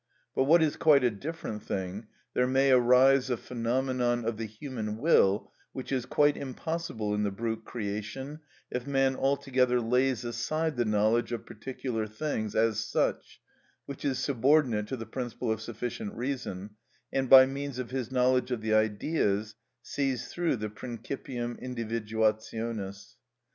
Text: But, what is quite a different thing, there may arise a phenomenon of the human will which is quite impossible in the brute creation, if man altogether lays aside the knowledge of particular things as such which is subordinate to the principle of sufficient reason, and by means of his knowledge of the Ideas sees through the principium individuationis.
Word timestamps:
But, 0.35 0.45
what 0.45 0.63
is 0.63 0.77
quite 0.77 1.03
a 1.03 1.11
different 1.11 1.61
thing, 1.61 2.07
there 2.33 2.47
may 2.47 2.71
arise 2.71 3.29
a 3.29 3.37
phenomenon 3.37 4.25
of 4.25 4.37
the 4.37 4.47
human 4.47 4.97
will 4.97 5.51
which 5.73 5.91
is 5.91 6.07
quite 6.07 6.35
impossible 6.35 7.13
in 7.13 7.21
the 7.21 7.29
brute 7.29 7.63
creation, 7.65 8.39
if 8.71 8.87
man 8.87 9.15
altogether 9.15 9.79
lays 9.79 10.25
aside 10.25 10.75
the 10.75 10.85
knowledge 10.85 11.31
of 11.31 11.45
particular 11.45 12.07
things 12.07 12.55
as 12.55 12.79
such 12.79 13.39
which 13.85 14.03
is 14.03 14.17
subordinate 14.17 14.87
to 14.87 14.97
the 14.97 15.05
principle 15.05 15.51
of 15.51 15.61
sufficient 15.61 16.15
reason, 16.15 16.71
and 17.13 17.29
by 17.29 17.45
means 17.45 17.77
of 17.77 17.91
his 17.91 18.09
knowledge 18.11 18.49
of 18.49 18.61
the 18.61 18.73
Ideas 18.73 19.53
sees 19.83 20.29
through 20.29 20.55
the 20.55 20.69
principium 20.71 21.57
individuationis. 21.61 23.17